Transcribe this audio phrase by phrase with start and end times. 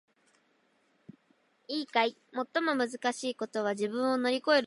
[1.67, 2.17] いいかい！
[2.53, 4.59] 最もむずかしいことは自分を乗り越えることだ！